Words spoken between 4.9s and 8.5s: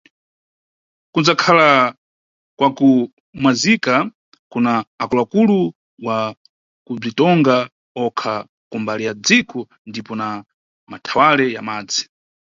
akulu-akulu wa kubzitonga okha